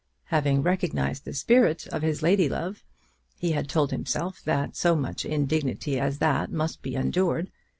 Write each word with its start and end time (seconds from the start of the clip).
Having 0.33 0.63
recognised 0.63 1.25
the 1.25 1.33
spirit 1.35 1.85
of 1.85 2.01
his 2.01 2.23
lady 2.23 2.49
love, 2.49 2.83
he 3.37 3.51
had 3.51 3.69
told 3.69 3.91
himself 3.91 4.41
that 4.45 4.75
so 4.75 4.95
much 4.95 5.25
indignity 5.25 5.99
as 5.99 6.17
that 6.17 6.51
must 6.51 6.81
be 6.81 6.95
endured. 6.95 7.51